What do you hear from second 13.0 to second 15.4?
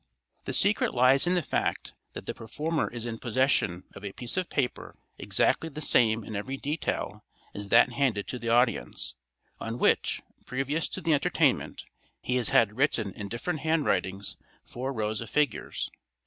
in different handwritings four rows of